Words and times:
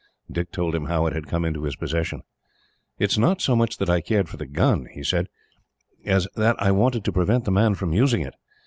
Dick 0.31 0.51
told 0.51 0.73
him 0.73 0.85
how 0.85 1.05
it 1.05 1.13
had 1.13 1.27
come 1.27 1.45
into 1.45 1.61
his 1.61 1.75
possession. 1.75 2.23
"It 2.97 3.11
was 3.11 3.19
not 3.19 3.39
so 3.39 3.55
much 3.55 3.77
that 3.77 3.87
I 3.87 4.01
cared 4.01 4.29
for 4.29 4.37
the 4.37 4.47
gun," 4.47 4.87
he 4.91 5.03
said, 5.03 5.29
"as 6.03 6.27
that 6.35 6.55
I 6.59 6.71
wanted 6.71 7.03
to 7.03 7.11
prevent 7.11 7.45
the 7.45 7.51
man 7.51 7.75
from 7.75 7.93
using 7.93 8.21
it. 8.23 8.33